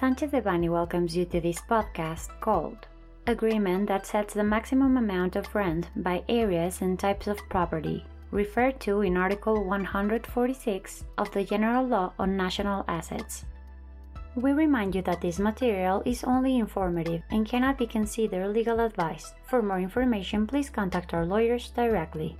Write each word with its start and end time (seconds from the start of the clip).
Sanchez 0.00 0.30
Devanny 0.30 0.70
welcomes 0.70 1.14
you 1.14 1.26
to 1.26 1.42
this 1.42 1.60
podcast 1.60 2.30
called 2.40 2.88
Agreement 3.26 3.86
that 3.88 4.06
sets 4.06 4.32
the 4.32 4.42
maximum 4.42 4.96
amount 4.96 5.36
of 5.36 5.54
rent 5.54 5.90
by 5.94 6.24
areas 6.26 6.80
and 6.80 6.98
types 6.98 7.26
of 7.26 7.36
property, 7.50 8.02
referred 8.30 8.80
to 8.80 9.02
in 9.02 9.18
Article 9.18 9.62
146 9.62 11.04
of 11.18 11.30
the 11.32 11.44
General 11.44 11.86
Law 11.86 12.14
on 12.18 12.34
National 12.34 12.82
Assets. 12.88 13.44
We 14.36 14.52
remind 14.52 14.94
you 14.94 15.02
that 15.02 15.20
this 15.20 15.38
material 15.38 16.02
is 16.06 16.24
only 16.24 16.56
informative 16.56 17.20
and 17.30 17.44
cannot 17.44 17.76
be 17.76 17.86
considered 17.86 18.54
legal 18.54 18.80
advice. 18.80 19.34
For 19.48 19.60
more 19.60 19.80
information, 19.80 20.46
please 20.46 20.70
contact 20.70 21.12
our 21.12 21.26
lawyers 21.26 21.72
directly. 21.76 22.38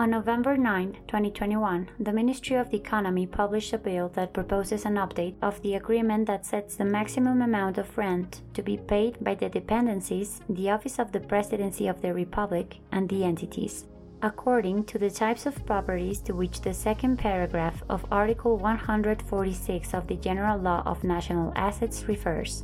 On 0.00 0.10
November 0.10 0.56
9, 0.56 0.92
2021, 1.08 1.88
the 1.98 2.12
Ministry 2.12 2.54
of 2.54 2.70
the 2.70 2.76
Economy 2.76 3.26
published 3.26 3.72
a 3.72 3.78
bill 3.78 4.08
that 4.10 4.32
proposes 4.32 4.84
an 4.84 4.94
update 4.94 5.34
of 5.42 5.60
the 5.62 5.74
agreement 5.74 6.28
that 6.28 6.46
sets 6.46 6.76
the 6.76 6.84
maximum 6.84 7.42
amount 7.42 7.78
of 7.78 7.98
rent 7.98 8.42
to 8.54 8.62
be 8.62 8.76
paid 8.76 9.16
by 9.20 9.34
the 9.34 9.48
dependencies, 9.48 10.40
the 10.48 10.70
Office 10.70 11.00
of 11.00 11.10
the 11.10 11.18
Presidency 11.18 11.88
of 11.88 12.00
the 12.00 12.14
Republic, 12.14 12.78
and 12.92 13.08
the 13.08 13.24
entities, 13.24 13.86
according 14.22 14.84
to 14.84 15.00
the 15.00 15.10
types 15.10 15.46
of 15.46 15.66
properties 15.66 16.20
to 16.20 16.32
which 16.32 16.60
the 16.60 16.72
second 16.72 17.16
paragraph 17.16 17.82
of 17.88 18.06
Article 18.12 18.56
146 18.56 19.94
of 19.94 20.06
the 20.06 20.14
General 20.14 20.58
Law 20.58 20.84
of 20.86 21.02
National 21.02 21.52
Assets 21.56 22.06
refers. 22.06 22.62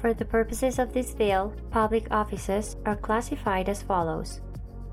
For 0.00 0.12
the 0.12 0.24
purposes 0.24 0.80
of 0.80 0.92
this 0.92 1.14
bill, 1.14 1.54
public 1.70 2.10
offices 2.10 2.74
are 2.84 2.96
classified 2.96 3.68
as 3.68 3.80
follows 3.80 4.40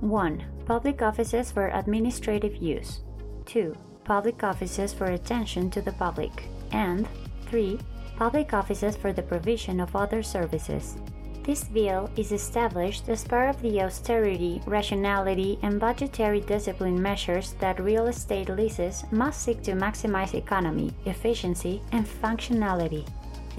1. 0.01 0.43
Public 0.65 1.01
offices 1.01 1.51
for 1.51 1.67
administrative 1.69 2.55
use. 2.55 3.01
2. 3.45 3.75
Public 4.05 4.43
offices 4.43 4.93
for 4.93 5.05
attention 5.05 5.69
to 5.71 5.81
the 5.81 5.91
public. 5.93 6.31
And 6.71 7.07
3. 7.47 7.77
Public 8.15 8.53
offices 8.53 8.95
for 8.95 9.11
the 9.11 9.21
provision 9.21 9.79
of 9.79 9.95
other 9.95 10.23
services. 10.23 10.97
This 11.43 11.63
bill 11.63 12.09
is 12.15 12.31
established 12.31 13.09
as 13.09 13.23
part 13.23 13.49
of 13.49 13.61
the 13.61 13.81
austerity, 13.81 14.61
rationality, 14.65 15.57
and 15.63 15.79
budgetary 15.79 16.41
discipline 16.41 17.01
measures 17.01 17.53
that 17.59 17.79
real 17.79 18.07
estate 18.07 18.49
leases 18.49 19.03
must 19.11 19.41
seek 19.41 19.63
to 19.63 19.71
maximize 19.73 20.33
economy, 20.33 20.93
efficiency, 21.05 21.81
and 21.91 22.05
functionality 22.05 23.05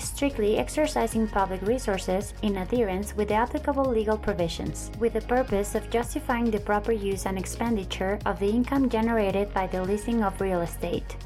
strictly 0.00 0.58
exercising 0.58 1.28
public 1.28 1.62
resources 1.62 2.34
in 2.42 2.56
adherence 2.56 3.14
with 3.16 3.28
the 3.28 3.34
applicable 3.34 3.84
legal 3.84 4.18
provisions, 4.18 4.90
with 4.98 5.12
the 5.12 5.20
purpose 5.20 5.74
of 5.74 5.90
justifying 5.90 6.50
the 6.50 6.60
proper 6.60 6.92
use 6.92 7.26
and 7.26 7.38
expenditure 7.38 8.18
of 8.26 8.38
the 8.38 8.48
income 8.48 8.88
generated 8.88 9.52
by 9.54 9.66
the 9.66 9.82
leasing 9.82 10.24
of 10.24 10.40
real 10.40 10.62
estate. 10.62 11.16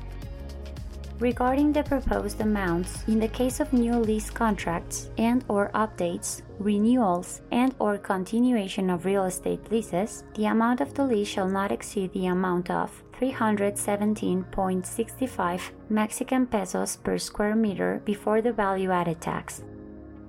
Regarding 1.21 1.73
the 1.73 1.85
proposed 1.85 2.41
amounts 2.41 3.05
in 3.07 3.21
the 3.21 3.29
case 3.29 3.61
of 3.61 3.73
new 3.73 3.95
lease 3.95 4.31
contracts 4.31 5.11
and 5.17 5.45
or 5.47 5.71
updates, 5.73 6.43
renewals 6.59 7.41
and 7.53 7.73
or 7.79 7.97
continuation 7.99 8.91
of 8.91 9.05
real 9.05 9.23
estate 9.25 9.71
leases, 9.71 10.25
the 10.35 10.47
amount 10.47 10.81
of 10.81 10.93
the 10.95 11.05
lease 11.05 11.29
shall 11.29 11.49
not 11.49 11.71
exceed 11.71 12.13
the 12.13 12.27
amount 12.27 12.69
of 12.69 13.05
317.65 13.21 15.61
Mexican 15.89 16.47
pesos 16.47 16.97
per 16.97 17.17
square 17.17 17.55
meter 17.55 18.03
before 18.05 18.43
the 18.43 18.53
value 18.53 18.91
added 18.91 19.21
tax. 19.21 19.63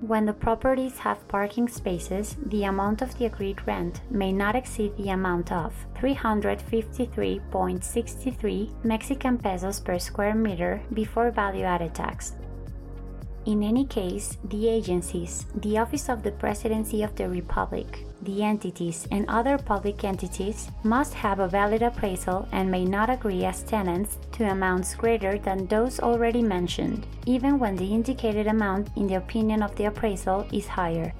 When 0.00 0.26
the 0.26 0.34
properties 0.34 0.98
have 0.98 1.26
parking 1.26 1.68
spaces, 1.68 2.36
the 2.44 2.64
amount 2.64 3.00
of 3.00 3.16
the 3.16 3.24
agreed 3.24 3.66
rent 3.66 4.02
may 4.10 4.30
not 4.30 4.54
exceed 4.54 4.94
the 4.96 5.08
amount 5.08 5.50
of 5.50 5.72
353.63 5.94 8.84
Mexican 8.84 9.38
pesos 9.38 9.80
per 9.80 9.98
square 9.98 10.34
meter 10.34 10.82
before 10.92 11.30
value 11.30 11.64
added 11.64 11.94
tax. 11.94 12.34
In 13.46 13.62
any 13.62 13.84
case, 13.84 14.38
the 14.42 14.68
agencies, 14.68 15.46
the 15.54 15.78
Office 15.78 16.08
of 16.08 16.24
the 16.24 16.32
Presidency 16.32 17.04
of 17.04 17.14
the 17.14 17.28
Republic, 17.28 18.04
the 18.22 18.42
entities, 18.42 19.06
and 19.12 19.24
other 19.28 19.56
public 19.56 20.02
entities 20.02 20.68
must 20.82 21.14
have 21.14 21.38
a 21.38 21.46
valid 21.46 21.80
appraisal 21.80 22.48
and 22.50 22.68
may 22.68 22.84
not 22.84 23.08
agree 23.08 23.44
as 23.44 23.62
tenants 23.62 24.18
to 24.32 24.50
amounts 24.50 24.96
greater 24.96 25.38
than 25.38 25.68
those 25.68 26.00
already 26.00 26.42
mentioned, 26.42 27.06
even 27.24 27.60
when 27.60 27.76
the 27.76 27.86
indicated 27.94 28.48
amount 28.48 28.90
in 28.96 29.06
the 29.06 29.14
opinion 29.14 29.62
of 29.62 29.76
the 29.76 29.84
appraisal 29.84 30.44
is 30.52 30.66
higher. 30.66 31.14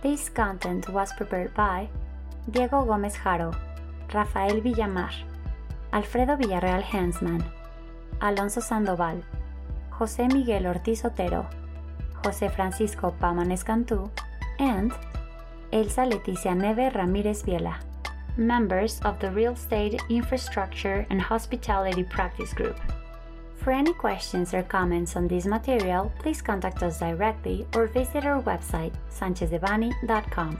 This 0.00 0.30
content 0.30 0.88
was 0.88 1.12
prepared 1.12 1.52
by 1.52 1.90
Diego 2.50 2.82
Gómez 2.86 3.14
Haro, 3.14 3.54
Rafael 4.14 4.62
Villamar, 4.62 5.12
Alfredo 5.92 6.36
Villarreal 6.36 6.82
Hensman, 6.82 7.44
Alonso 8.20 8.60
Sandoval, 8.60 9.22
José 9.90 10.32
Miguel 10.32 10.66
Ortiz 10.66 11.04
Otero, 11.04 11.46
José 12.22 12.50
Francisco 12.50 13.14
Pamanes 13.20 13.64
Cantú, 13.64 14.10
and 14.58 14.92
Elsa 15.70 16.02
Leticia 16.06 16.54
Neve 16.54 16.90
Ramírez 16.92 17.44
Viela, 17.44 17.76
members 18.36 19.00
of 19.04 19.18
the 19.20 19.30
Real 19.30 19.52
Estate 19.52 20.00
Infrastructure 20.08 21.06
and 21.10 21.20
Hospitality 21.20 22.04
Practice 22.04 22.54
Group. 22.54 22.78
For 23.56 23.70
any 23.70 23.92
questions 23.92 24.54
or 24.54 24.62
comments 24.62 25.14
on 25.14 25.28
this 25.28 25.46
material, 25.46 26.10
please 26.18 26.42
contact 26.42 26.82
us 26.82 26.98
directly 26.98 27.66
or 27.76 27.86
visit 27.86 28.24
our 28.24 28.42
website, 28.42 28.92
sanchezdevanny.com. 29.10 30.58